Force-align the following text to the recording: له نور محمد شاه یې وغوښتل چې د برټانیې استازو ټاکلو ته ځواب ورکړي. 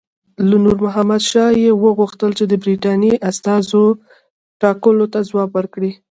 له 0.49 0.55
نور 0.65 0.77
محمد 0.85 1.21
شاه 1.31 1.51
یې 1.63 1.71
وغوښتل 1.83 2.31
چې 2.37 2.45
د 2.47 2.53
برټانیې 2.63 3.13
استازو 3.29 3.83
ټاکلو 4.61 5.05
ته 5.13 5.19
ځواب 5.29 5.49
ورکړي. 5.53 5.91